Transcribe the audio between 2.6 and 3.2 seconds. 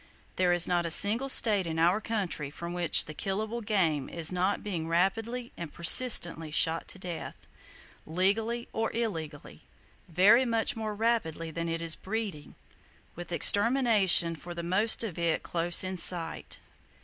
which the